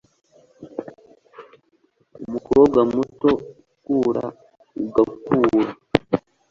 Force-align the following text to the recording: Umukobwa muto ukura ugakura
Umukobwa 2.25 2.79
muto 2.93 3.29
ukura 3.43 4.25
ugakura 4.83 5.69